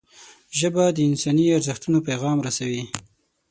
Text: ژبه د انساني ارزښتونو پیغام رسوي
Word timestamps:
ژبه 0.59 0.83
د 0.91 0.97
انساني 1.09 1.45
ارزښتونو 1.57 1.97
پیغام 2.07 2.37
رسوي 2.47 2.83